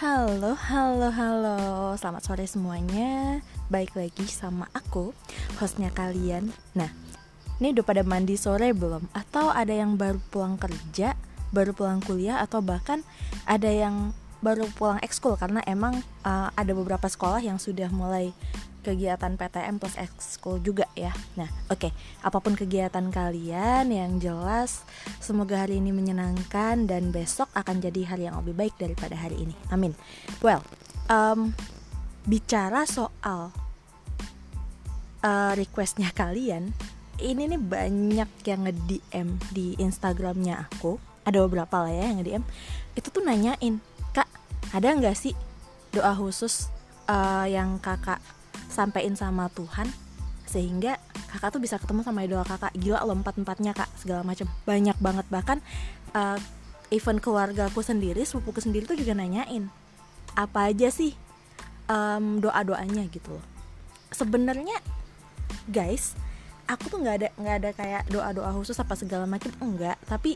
[0.00, 1.92] Halo, halo, halo.
[2.00, 3.44] Selamat sore semuanya.
[3.68, 5.12] Baik lagi sama aku
[5.60, 6.56] Hostnya kalian.
[6.72, 6.88] Nah,
[7.60, 9.12] ini udah pada mandi sore belum?
[9.12, 11.20] Atau ada yang baru pulang kerja
[11.52, 13.04] Baru pulang kuliah Atau bahkan
[13.44, 15.36] ada yang baru pulang ekskul?
[15.36, 18.32] Karena emang uh, ada beberapa sekolah yang sudah mulai
[18.80, 21.12] kegiatan PTM plus ekskul juga ya.
[21.36, 21.92] Nah, oke, okay.
[22.24, 24.82] apa pun kegiatan kalian yang jelas
[25.20, 29.54] semoga hari ini menyenangkan dan besok akan jadi hari yang lebih baik daripada hari ini.
[29.70, 29.92] Amin.
[30.40, 30.64] Well,
[31.12, 31.52] um,
[32.24, 33.52] bicara soal
[35.22, 36.72] uh, requestnya kalian,
[37.20, 40.96] ini nih banyak yang nge-DM di Instagramnya aku.
[41.28, 42.44] Ada beberapa lah ya yang nge-DM.
[42.96, 43.78] Itu tuh nanyain,
[44.16, 44.28] kak,
[44.72, 45.36] ada nggak sih
[45.90, 46.70] doa khusus
[47.10, 48.22] uh, yang kakak
[48.70, 49.90] sampein sama Tuhan
[50.50, 50.98] sehingga
[51.30, 52.74] kakak tuh bisa ketemu sama idola kakak.
[52.74, 54.50] Gila loh empat empatnya kak segala macam.
[54.66, 55.26] Banyak banget.
[55.30, 55.58] Bahkan
[56.18, 56.38] uh,
[56.90, 59.70] even keluarga aku sendiri sepupuku sendiri tuh juga nanyain
[60.34, 61.14] apa aja sih
[61.86, 63.46] um, doa doanya gitu loh.
[64.10, 64.74] Sebenarnya
[65.70, 66.18] guys
[66.66, 69.98] aku tuh nggak ada nggak ada kayak doa doa khusus apa segala macam enggak.
[70.06, 70.34] Tapi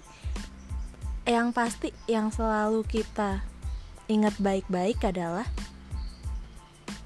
[1.27, 3.42] yang pasti yang selalu kita
[4.06, 5.48] ingat baik-baik adalah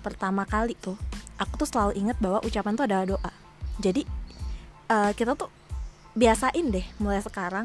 [0.03, 0.98] pertama kali tuh
[1.39, 3.33] aku tuh selalu ingat bahwa ucapan tuh adalah doa.
[3.78, 4.03] Jadi
[4.91, 5.48] uh, kita tuh
[6.19, 7.64] biasain deh mulai sekarang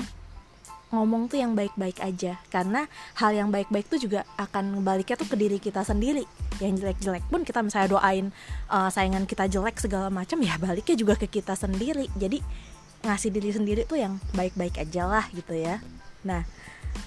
[0.93, 2.38] ngomong tuh yang baik-baik aja.
[2.53, 2.85] Karena
[3.17, 6.21] hal yang baik-baik tuh juga akan baliknya tuh ke diri kita sendiri.
[6.61, 8.29] Yang jelek-jelek pun kita misalnya doain
[8.69, 12.05] uh, saingan kita jelek segala macam ya baliknya juga ke kita sendiri.
[12.13, 12.39] Jadi
[13.03, 15.81] ngasih diri sendiri tuh yang baik-baik aja lah gitu ya.
[16.21, 16.45] Nah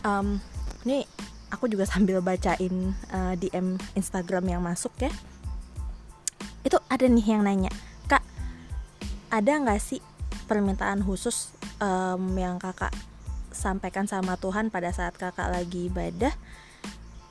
[0.02, 0.42] um,
[0.82, 1.06] ini
[1.54, 5.14] aku juga sambil bacain uh, eh, DM Instagram yang masuk ya
[6.66, 7.70] itu ada nih yang nanya
[8.10, 8.26] kak
[9.30, 10.02] ada nggak sih
[10.50, 12.90] permintaan khusus um, yang kakak
[13.54, 16.34] sampaikan sama Tuhan pada saat kakak lagi ibadah?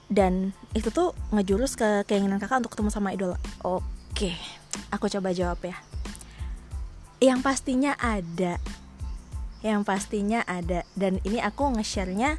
[0.06, 3.38] Dan itu tuh ngejurus ke keinginan kakak untuk ketemu sama idola.
[3.66, 4.35] Oke
[4.91, 5.78] aku coba jawab ya.
[7.23, 8.59] Yang pastinya ada
[9.66, 10.85] yang pastinya ada.
[10.94, 12.38] Dan ini aku nge-share-nya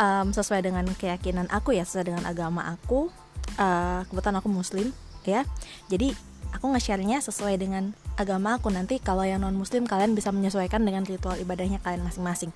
[0.00, 3.12] um, sesuai dengan keyakinan aku ya sesuai dengan agama aku.
[3.60, 4.88] Uh, kebetulan aku muslim
[5.26, 5.42] ya.
[5.88, 6.14] Jadi
[6.54, 8.70] aku nge-share-nya sesuai dengan agama aku.
[8.70, 12.54] Nanti kalau yang non muslim kalian bisa menyesuaikan dengan ritual ibadahnya kalian masing-masing.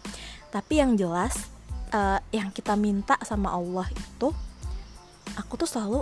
[0.54, 1.50] Tapi yang jelas
[1.92, 4.30] uh, yang kita minta sama Allah itu
[5.34, 6.00] aku tuh selalu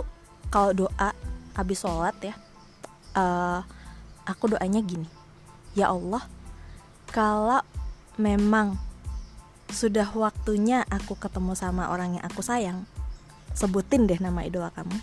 [0.53, 1.11] kalau doa
[1.57, 2.35] habis sholat ya
[3.17, 3.65] uh,
[4.29, 5.09] aku doanya gini.
[5.73, 6.25] Ya Allah
[7.11, 7.61] kalau
[8.17, 8.77] memang
[9.67, 12.87] sudah waktunya aku ketemu sama orang yang aku sayang
[13.51, 14.95] sebutin deh nama idola kamu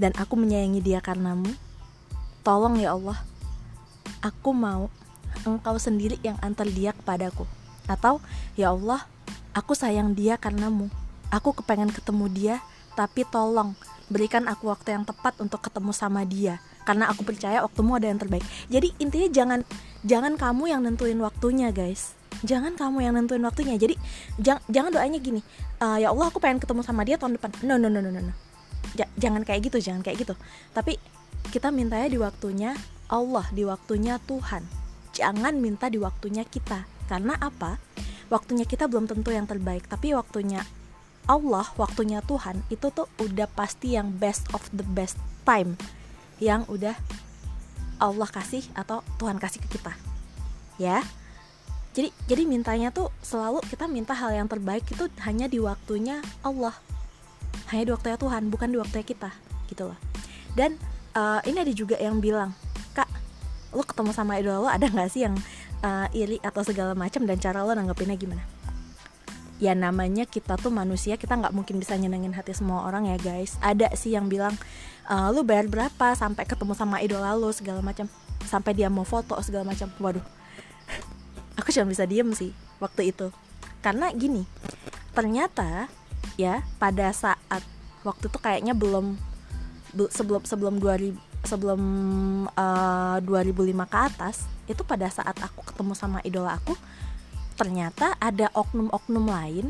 [0.00, 1.52] dan aku menyayangi dia karenamu.
[2.40, 3.20] Tolong ya Allah
[4.24, 4.88] aku mau
[5.44, 7.44] engkau sendiri yang antar dia kepadaku.
[7.84, 8.24] Atau
[8.56, 9.04] ya Allah
[9.52, 10.88] aku sayang dia karenamu.
[11.28, 12.56] Aku kepengen ketemu dia
[12.96, 13.76] tapi tolong
[14.10, 16.58] berikan aku waktu yang tepat untuk ketemu sama dia.
[16.88, 18.42] Karena aku percaya waktumu ada yang terbaik.
[18.72, 19.60] Jadi intinya jangan
[20.02, 22.16] jangan kamu yang nentuin waktunya guys.
[22.40, 23.76] Jangan kamu yang nentuin waktunya.
[23.76, 24.00] Jadi
[24.40, 25.44] jang, jangan doanya gini.
[25.76, 27.52] Uh, ya Allah aku pengen ketemu sama dia tahun depan.
[27.68, 28.49] No no no no no
[29.16, 30.34] jangan kayak gitu jangan kayak gitu.
[30.74, 30.98] Tapi
[31.48, 32.76] kita mintanya di waktunya
[33.10, 34.62] Allah di waktunya Tuhan.
[35.16, 36.86] Jangan minta di waktunya kita.
[37.10, 37.78] Karena apa?
[38.30, 40.62] Waktunya kita belum tentu yang terbaik tapi waktunya
[41.26, 45.74] Allah waktunya Tuhan itu tuh udah pasti yang best of the best time.
[46.38, 46.96] Yang udah
[48.00, 49.92] Allah kasih atau Tuhan kasih ke kita.
[50.80, 51.04] Ya?
[51.90, 56.72] Jadi jadi mintanya tuh selalu kita minta hal yang terbaik itu hanya di waktunya Allah
[57.70, 59.30] hanya di waktunya Tuhan bukan di waktunya kita
[59.70, 59.98] gitu loh.
[60.58, 60.74] Dan
[61.14, 62.50] uh, ini ada juga yang bilang
[62.92, 63.06] kak
[63.70, 65.38] lo ketemu sama idola lo ada nggak sih yang
[65.86, 68.42] uh, iri atau segala macam dan cara lo nanggepinnya gimana?
[69.60, 73.60] Ya namanya kita tuh manusia kita nggak mungkin bisa nyenengin hati semua orang ya guys.
[73.62, 74.56] Ada sih yang bilang
[75.06, 78.10] uh, lu bayar berapa sampai ketemu sama idola lo segala macam.
[78.48, 79.92] Sampai dia mau foto segala macam.
[80.00, 80.24] Waduh.
[81.60, 82.50] Aku cuma bisa diem sih
[82.82, 83.30] waktu itu.
[83.84, 84.48] Karena gini
[85.10, 85.90] ternyata
[86.40, 87.62] ya pada saat
[88.00, 89.20] waktu itu kayaknya belum
[90.08, 91.82] sebelum sebelum 2000 sebelum
[92.52, 94.36] uh, eh, 2005 ke atas
[94.68, 96.76] itu pada saat aku ketemu sama idola aku
[97.56, 99.66] ternyata ada oknum-oknum lain.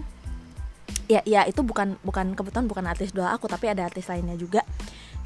[1.11, 4.63] Ya ya itu bukan bukan kebetulan bukan artis idola aku tapi ada artis lainnya juga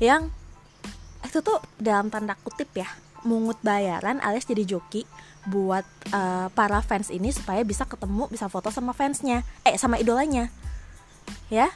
[0.01, 0.33] yang
[1.25, 2.89] itu tuh dalam tanda kutip ya
[3.25, 5.09] mungut bayaran alias jadi joki
[5.45, 10.49] buat uh, para fans ini supaya bisa ketemu bisa foto sama fansnya eh sama idolanya
[11.51, 11.69] ya.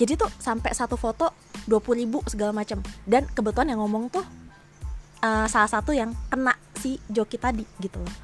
[0.00, 1.28] Jadi tuh sampai satu foto
[1.68, 2.80] dua puluh ribu segala macam.
[3.04, 4.24] Dan kebetulan yang ngomong tuh
[5.20, 8.16] uh, salah satu yang kena si joki tadi gitu loh.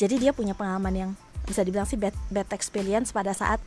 [0.00, 1.10] Jadi dia punya pengalaman yang
[1.44, 3.60] bisa dibilang sih bad, bad experience pada saat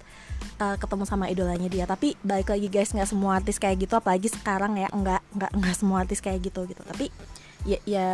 [0.58, 1.86] uh, ketemu sama idolanya dia.
[1.86, 5.76] Tapi balik lagi guys nggak semua artis kayak gitu apalagi sekarang ya nggak nggak nggak
[5.78, 6.82] semua artis kayak gitu gitu.
[6.82, 7.14] Tapi
[7.70, 8.08] ya ya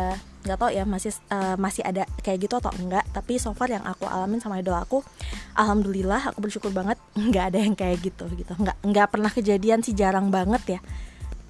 [0.44, 3.08] nggak tau ya masih uh, masih ada kayak gitu atau enggak.
[3.16, 5.00] Tapi so far yang aku alamin sama idola aku
[5.56, 6.98] alhamdulillah aku bersyukur banget
[7.30, 8.52] nggak ada yang kayak gitu gitu.
[8.54, 10.80] Nggak nggak pernah kejadian sih jarang banget ya.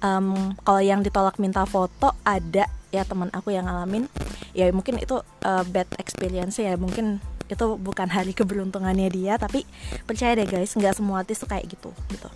[0.01, 4.09] Um, kalau yang ditolak minta foto ada ya teman aku yang ngalamin.
[4.51, 6.73] Ya mungkin itu uh, bad experience ya.
[6.75, 7.21] Mungkin
[7.51, 9.67] itu bukan hari keberuntungannya dia tapi
[10.07, 12.29] percaya deh guys nggak semua artis tuh kayak gitu gitu.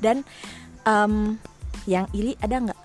[0.00, 0.24] Dan
[0.88, 1.36] um,
[1.84, 2.80] yang iri ada nggak?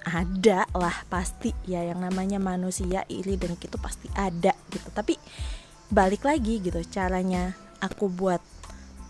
[0.00, 1.52] Ada lah pasti.
[1.68, 4.88] Ya yang namanya manusia iri dan gitu pasti ada gitu.
[4.94, 5.18] Tapi
[5.90, 8.38] balik lagi gitu caranya aku buat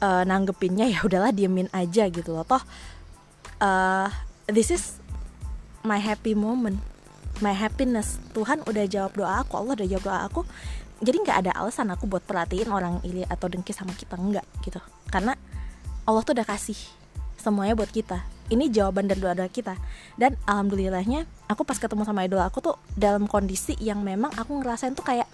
[0.00, 2.44] uh, nanggepinnya ya udahlah diemin aja gitu loh.
[2.48, 2.62] Toh
[3.60, 4.08] uh,
[4.48, 4.96] this is
[5.84, 6.80] my happy moment
[7.44, 8.20] my happiness.
[8.36, 10.42] Tuhan udah jawab doa aku Allah udah jawab doa aku.
[11.00, 14.80] Jadi nggak ada alasan aku buat perhatiin orang iri atau dengki sama kita nggak gitu.
[15.08, 15.32] Karena
[16.04, 16.76] Allah tuh udah kasih
[17.40, 18.20] semuanya buat kita.
[18.52, 19.80] Ini jawaban dan doa doa kita.
[20.20, 24.92] Dan alhamdulillahnya aku pas ketemu sama idola aku tuh dalam kondisi yang memang aku ngerasain
[24.92, 25.29] tuh kayak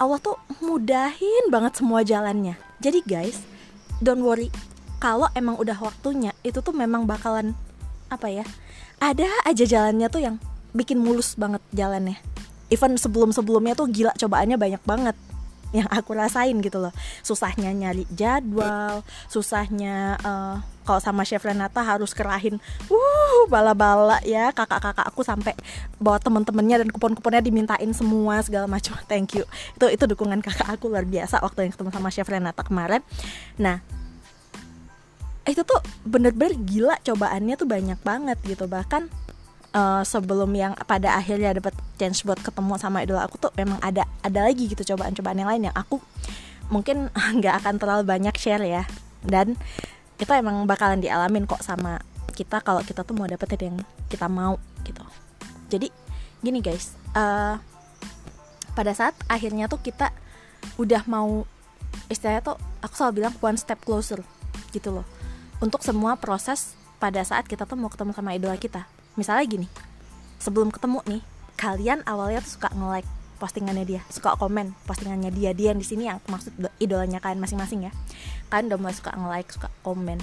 [0.00, 2.56] Allah tuh mudahin banget semua jalannya.
[2.80, 3.44] Jadi guys
[4.00, 4.48] don't worry.
[4.96, 7.52] Kalau emang udah waktunya itu tuh memang bakalan
[8.08, 8.44] apa ya
[9.00, 10.36] ada aja jalannya tuh yang
[10.72, 12.16] bikin mulus banget jalannya.
[12.72, 15.16] Even sebelum sebelumnya tuh gila cobaannya banyak banget
[15.76, 16.96] yang aku rasain gitu loh.
[17.20, 20.56] Susahnya nyari jadwal susahnya uh,
[20.90, 22.58] kalau sama chef Renata harus kerahin
[22.90, 25.54] uh bala-bala ya kakak-kakak aku sampai
[26.02, 28.98] bawa temen-temennya dan kupon-kuponnya dimintain semua segala macam.
[29.10, 29.46] Thank you.
[29.78, 33.06] Itu itu dukungan kakak aku luar biasa waktu yang ketemu sama chef Renata kemarin.
[33.62, 33.78] Nah
[35.46, 38.66] itu tuh bener-bener gila cobaannya tuh banyak banget gitu.
[38.66, 39.06] Bahkan
[39.78, 44.02] uh, sebelum yang pada akhirnya dapat chance buat ketemu sama idola aku tuh memang ada
[44.26, 46.02] ada lagi gitu cobaan-cobaan yang lain yang aku
[46.66, 48.82] mungkin nggak akan terlalu banyak share ya.
[49.20, 49.54] Dan
[50.20, 51.96] itu emang bakalan dialamin kok sama
[52.36, 53.78] kita kalau kita tuh mau dapetin yang
[54.12, 55.00] kita mau gitu.
[55.72, 55.88] Jadi
[56.44, 57.56] gini guys uh,
[58.76, 60.12] pada saat akhirnya tuh kita
[60.76, 61.48] udah mau
[62.12, 64.20] istilahnya tuh aku selalu bilang one step closer
[64.76, 65.06] gitu loh.
[65.60, 68.84] Untuk semua proses pada saat kita tuh mau ketemu sama idola kita.
[69.16, 69.68] Misalnya gini
[70.40, 71.22] sebelum ketemu nih
[71.60, 73.08] kalian awalnya tuh suka nge-like
[73.40, 74.00] postingannya dia.
[74.12, 75.56] Suka komen postingannya dia.
[75.56, 77.92] Dia yang di sini yang maksud idolanya kalian masing-masing ya.
[78.52, 80.20] Kalian udah mulai suka nge-like suka komen.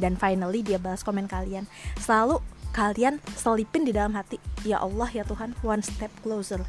[0.00, 1.68] Dan finally dia balas komen kalian.
[2.00, 2.40] Selalu
[2.72, 6.64] kalian selipin di dalam hati ya Allah ya Tuhan one step closer.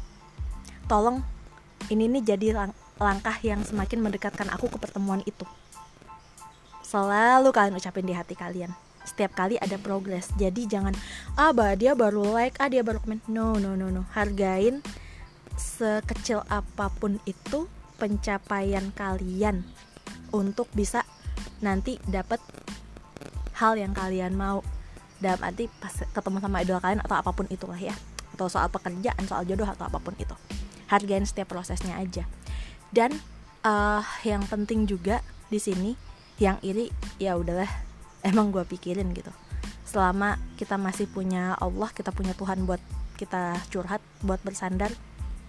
[0.88, 1.24] Tolong
[1.88, 5.44] ini nih jadi lang langkah yang semakin mendekatkan aku ke pertemuan itu.
[6.84, 8.72] Selalu kalian ucapin di hati kalian.
[9.04, 10.32] Setiap kali ada progres.
[10.40, 10.96] Jadi jangan
[11.36, 13.20] ah bah dia baru like ah dia baru komen.
[13.28, 14.08] No no no no.
[14.16, 14.80] Hargain
[15.58, 17.66] sekecil apa pun itu
[17.98, 19.66] pencapaian kalian
[20.30, 21.02] untuk bisa
[21.58, 22.38] nanti dapat
[23.58, 24.62] hal yang kalian mau.
[25.18, 27.92] Dalam arti pas ketemu sama idola kalian atau apa pun itulah ya.
[28.38, 30.34] Atau soal pekerjaan soal jodoh atau apa pun itu.
[30.86, 32.22] Hargain setiap prosesnya aja.
[32.94, 33.18] Dan
[33.66, 35.20] uh, yang penting juga
[35.50, 35.98] di sini
[36.38, 37.68] yang iri ya udahlah
[38.28, 39.34] emang gue pikirin gitu.
[39.82, 42.80] Selama kita masih punya Allah kita punya Tuhan buat
[43.18, 44.94] kita curhat buat bersandar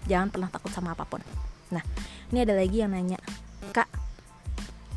[0.10, 1.22] jangan pernah takut sama apa pun.
[1.70, 1.86] Nah
[2.34, 3.22] ini ada lagi yang nanya
[3.70, 3.88] kak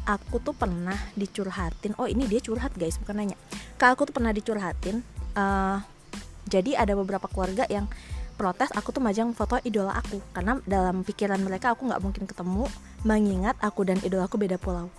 [0.08, 1.94] aku tuh pernah dicurhatin.
[2.00, 3.36] Oh ini dia curhat guys bukan nanya.
[3.76, 5.04] Kak aku tuh pernah dicurhatin
[5.36, 5.78] uh,
[6.48, 7.86] jadi ada beberapa keluarga yang
[8.34, 12.64] protes aku tuh majang foto idola aku karena dalam pikiran mereka aku nggak mungkin ketemu
[13.06, 14.90] mengingat aku dan idola aku beda pulau.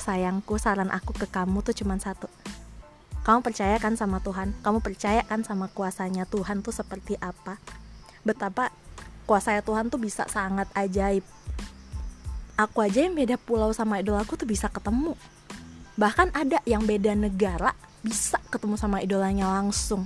[0.00, 2.26] Sayangku saran aku ke kamu tuh cuma satu.
[3.20, 4.56] Kamu percaya kan sama Tuhan?
[4.64, 7.60] Kamu percaya kan sama kuasanya Tuhan tuh seperti apa
[8.26, 8.70] betapa
[9.24, 11.22] kuasanya Tuhan tuh bisa sangat ajaib.
[12.58, 15.16] Aku aja yang beda pulau sama idola aku tuh bisa ketemu.
[15.96, 17.72] Bahkan ada yang beda negara
[18.04, 20.04] bisa ketemu sama idolanya langsung.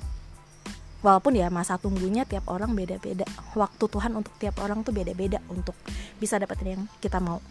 [1.04, 3.28] Walaupun ya masa tunggunya tiap orang beda-beda.
[3.58, 5.76] Waktu Tuhan untuk tiap orang tuh beda-beda untuk
[6.16, 7.44] bisa dapetin yang kita mau.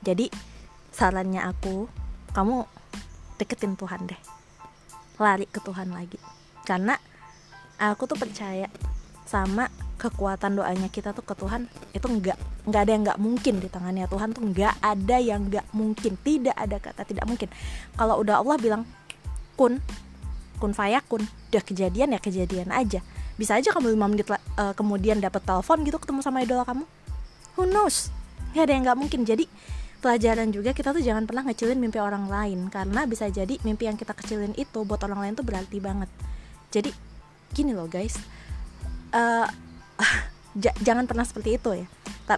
[0.00, 0.30] Jadi
[0.88, 1.84] sarannya aku
[2.32, 2.64] kamu
[3.36, 4.20] deketin Tuhan deh.
[5.20, 6.16] Lari ke Tuhan lagi.
[6.64, 6.96] Karena
[7.78, 8.66] aku tuh percaya
[9.28, 9.68] sama
[10.00, 12.38] kekuatan doanya kita tuh ke Tuhan itu nggak
[12.70, 14.08] nggak ada yang nggak mungkin di tangannya.
[14.08, 17.52] Tuhan tuh nggak ada yang nggak mungkin tidak ada kata tidak mungkin.
[17.92, 18.82] Kalau udah Allah bilang
[19.58, 19.82] kun
[20.56, 23.04] kun fayakun udah kejadian ya kejadian aja.
[23.36, 24.38] Bisa aja kamu lima menit uh,
[24.72, 26.88] kemudian dapat telepon gitu ketemu sama idola kamu.
[27.58, 28.08] Who knows?
[28.54, 29.20] Nggak ada yang nggak mungkin.
[29.26, 29.44] Jadi
[29.98, 32.70] pelajaran juga kita tuh jangan pernah ngecilin mimpi orang lain.
[32.70, 36.10] Karena bisa jadi mimpi yang kita kecilin itu buat orang lain tuh berarti banget.
[36.70, 36.90] Jadi
[37.50, 38.37] gini loh guys
[39.20, 39.46] uh,
[40.82, 41.86] jangan pernah seperti itu ya.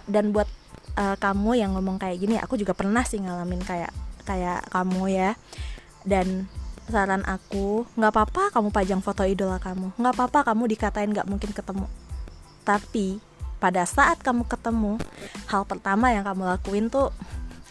[0.07, 0.47] Dan buat
[0.95, 3.91] uh, kamu yang ngomong kayak gini aku juga pernah sih ngalamin kayak
[4.23, 5.31] kayak kamu ya.
[6.07, 6.47] Dan
[6.91, 9.95] saran aku nggak apa-apa kamu pajang foto idola kamu.
[9.95, 11.85] Nggak apa-apa kamu dikatain nggak mungkin ketemu.
[12.63, 13.19] Tapi
[13.61, 14.97] pada saat kamu ketemu
[15.45, 17.13] hal pertama yang kamu lakuin tuh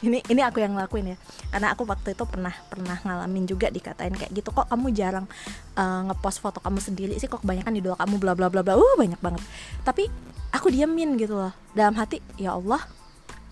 [0.00, 1.16] ini ini aku yang ngelakuin ya.
[1.52, 5.28] Karena aku waktu itu pernah pernah ngalamin juga dikatain kayak gitu kok kamu jarang
[5.76, 7.28] uh, ngepost foto kamu sendiri sih?
[7.28, 8.16] Kok kebanyakan idola kamu?
[8.16, 8.74] Bla bla bla bla.
[8.80, 9.44] Uh banyak banget.
[9.84, 10.08] Tapi
[10.56, 11.52] aku diamin gitu loh.
[11.76, 12.80] Dalam hati ya Allah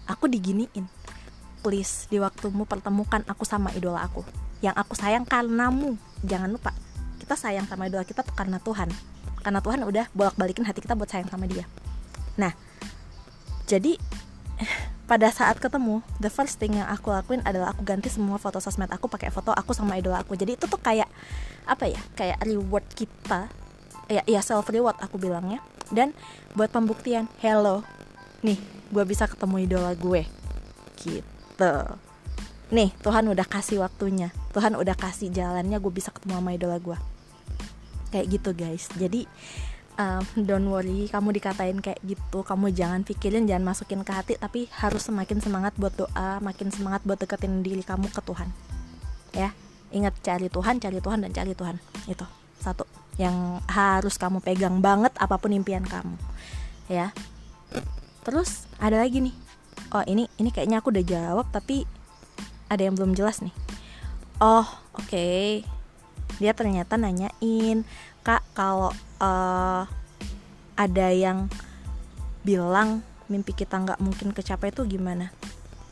[0.09, 0.89] aku diginiin.
[1.61, 4.25] Please di waktumu pertemukan aku sama idola aku.
[4.65, 6.01] Yang aku sayang karenamu.
[6.25, 6.73] Jangan lupa
[7.21, 8.89] kita sayang sama idola kita tuh karena Tuhan.
[9.45, 11.69] Karena Tuhan udah bolak balikin hati kita buat sayang sama dia.
[12.41, 12.57] Nah
[13.69, 14.01] jadi
[15.09, 18.93] pada saat ketemu the first thing yang aku lakuin adalah aku ganti semua foto sosmed
[18.93, 20.37] aku pakai foto aku sama idola aku.
[20.37, 21.09] Jadi itu tuh kayak
[21.65, 23.49] apa ya kayak reward kita.
[24.13, 25.65] Ya ya self reward aku bilangnya.
[25.89, 26.13] Dan
[26.53, 27.81] buat pembuktian hello
[28.45, 28.61] nih
[28.93, 30.29] gue bisa ketemu idola gue.
[31.01, 31.75] Gitu.
[32.69, 34.29] Nih Tuhan udah kasih waktunya.
[34.53, 37.01] Tuhan udah kasih jalannya gue bisa ketemu sama idola gue
[38.13, 38.89] kayak gitu guys.
[38.97, 39.29] Jadi
[39.99, 42.47] um, don't worry kamu dikatain kayak gitu.
[42.47, 47.03] Kamu jangan pikirin jangan masukin ke hati tapi harus semakin semangat buat doa makin semangat
[47.05, 48.49] buat deketin diri kamu ke Tuhan.
[49.35, 49.53] Ya
[49.91, 51.77] ingat cari Tuhan cari Tuhan dan cari Tuhan.
[52.07, 52.25] Itu
[52.63, 52.87] satu
[53.19, 56.15] yang harus kamu pegang banget apa pun impian kamu.
[56.87, 57.11] Ya.
[58.23, 59.35] Terus ada lagi nih.
[59.93, 61.85] Oh ini ini kayaknya aku udah jawab tapi
[62.69, 63.53] ada yang belum jelas nih.
[64.39, 64.65] Oh
[64.95, 65.11] oke.
[65.11, 65.67] Okay.
[66.39, 67.83] dia ternyata nanyain
[68.23, 69.85] kak kalau uh,
[70.79, 71.51] ada yang
[72.47, 75.35] bilang mimpi kita nggak mungkin kecapai itu gimana?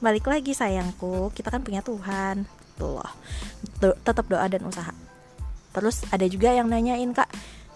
[0.00, 2.46] Balik lagi sayangku kita kan punya Tuhan.
[2.78, 3.12] Tuh loh.
[3.80, 4.92] Tetap doa dan usaha.
[5.76, 7.28] Terus ada juga yang nanyain kak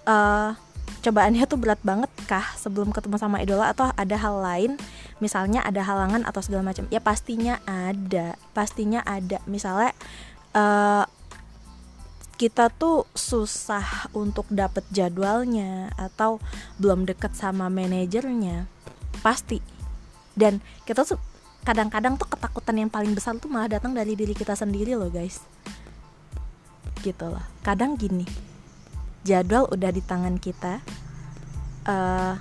[0.08, 0.56] uh,
[1.00, 4.72] cobaannya tuh berat banget kah sebelum ketemu sama idola atau ada hal lain?
[5.20, 6.88] Misalnya ada halangan atau segala macam.
[6.88, 8.40] Ya pastinya ada.
[8.56, 9.40] Pastinya ada.
[9.44, 9.92] Misalnya
[10.56, 11.04] uh,
[12.40, 16.40] kita tuh susah untuk dapet jadwalnya atau
[16.80, 18.64] belum deket sama manajernya.
[19.20, 19.60] Pasti.
[20.32, 21.20] Dan kita tuh
[21.68, 25.44] kadang-kadang tuh ketakutan yang paling besar tuh malah datang dari diri kita sendiri loh guys.
[27.04, 27.44] Gitu loh.
[27.60, 28.24] Kadang gini
[29.20, 30.80] jadwal udah di tangan kita
[31.84, 32.34] uh,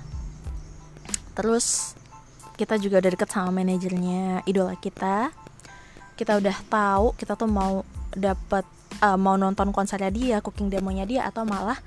[1.36, 1.92] terus
[2.56, 5.32] kita juga udah deket sama manajernya idola kita.
[6.12, 7.80] Kita udah tahu kita tuh mau
[8.12, 11.78] dapet uh, mau nonton konsernya dia, cooking demonya dia atau malah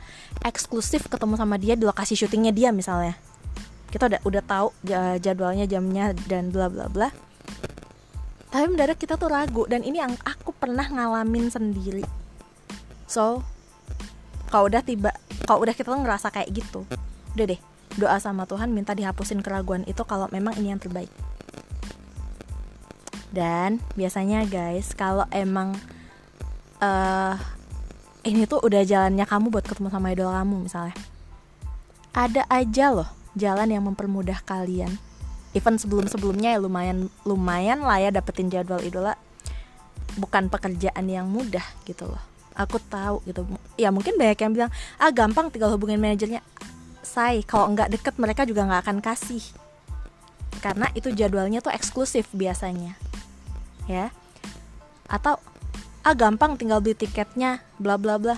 [0.47, 3.19] eksklusif ketemu sama dia di lokasi syutingnya dia misalnya.
[3.91, 4.67] Kita udah udah tahu
[5.19, 7.09] jadwalnya, jamnya dan bla bla bla.
[8.49, 12.05] Tapi mendadak kita tuh ragu dan ini yang aku pernah ngalamin sendiri.
[13.09, 13.41] So,
[14.49, 15.09] kalau udah tiba,
[15.49, 16.85] kalau udah kita tuh ngerasa kayak gitu,
[17.33, 17.61] udah deh
[17.97, 21.09] doa sama Tuhan minta dihapusin keraguan itu kalau memang ini yang terbaik.
[23.33, 25.73] Dan biasanya guys, kalau emang
[26.83, 27.33] uh,
[28.27, 30.95] ini tuh udah jalannya kamu buat ketemu sama idola kamu misalnya.
[32.13, 34.91] Ada aja loh jalan yang mempermudah kalian.
[35.53, 39.15] Even sebelum sebelumnya ya lumayan lumayan lah ya dapetin jadwal idola.
[40.17, 42.21] Bukan pekerjaan yang mudah gitu loh.
[42.53, 43.45] Aku tahu gitu.
[43.79, 44.71] Ya mungkin banyak yang bilang
[45.01, 46.45] ah gampang tinggal hubungin manajernya.
[47.01, 49.41] Say kalau nggak deket mereka juga nggak akan kasih.
[50.61, 52.95] Karena itu jadwalnya tuh eksklusif biasanya.
[53.89, 54.13] Ya.
[55.09, 55.41] Atau
[56.03, 58.35] ah gampang tinggal beli tiketnya bla bla bla.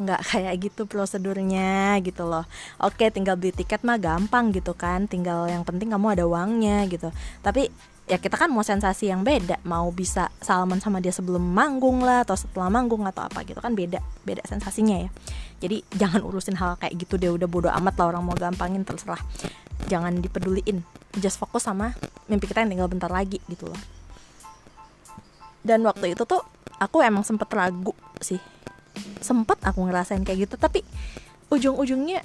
[0.00, 2.48] Nggak kayak gitu prosedurnya gitu loh.
[2.80, 7.12] Oke tinggal beli tiket mah gampang gitu kan tinggal yang penting kamu ada uangnya gitu.
[7.44, 7.68] Tapi
[8.04, 12.20] ya kita kan mau sensasi yang beda mau bisa salaman sama dia sebelum manggung lah
[12.20, 15.10] atau setelah manggung atau apa gitu kan beda beda sensasinya ya.
[15.60, 19.20] Jadi jangan urusin hal kayak gitu deh udah bodo amat lah orang mau gampangin terserah.
[19.88, 20.80] Jangan dipeduliin
[21.20, 21.92] just fokus sama
[22.26, 24.03] mimpi kita yang tinggal bentar lagi gitu loh
[25.64, 26.44] dan waktu itu tuh
[26.78, 28.38] aku emang sempet ragu sih.
[29.18, 30.84] Sempet aku ngerasain kayak gitu tapi
[31.48, 32.22] ujung-ujungnya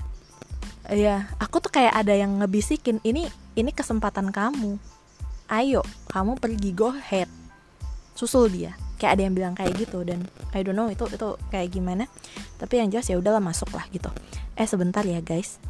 [0.91, 4.75] ya aku tuh kayak ada yang ngebisikin ini ini kesempatan kamu.
[5.49, 5.81] Ayo
[6.11, 7.31] kamu pergi go ahead.
[8.13, 8.75] Susul dia.
[8.99, 12.11] Kayak ada yang bilang kayak gitu dan I don't know itu itu kayak gimana.
[12.59, 14.11] Tapi yang jelas ya udahlah masuk lah gitu.
[14.59, 15.68] Eh sebentar ya guys